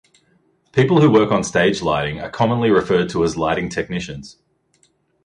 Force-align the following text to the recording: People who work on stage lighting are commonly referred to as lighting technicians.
People 0.71 0.99
who 0.99 1.11
work 1.11 1.31
on 1.31 1.43
stage 1.43 1.83
lighting 1.83 2.19
are 2.19 2.29
commonly 2.31 2.71
referred 2.71 3.07
to 3.09 3.23
as 3.23 3.37
lighting 3.37 3.69
technicians. 3.69 4.37